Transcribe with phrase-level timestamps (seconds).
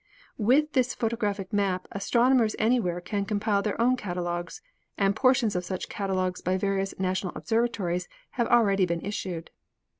[0.39, 4.59] With this photographic map astronomers anywhere can compile their own catalogues,
[4.97, 9.51] and portions of such catalogues by various national observatories have already been issued.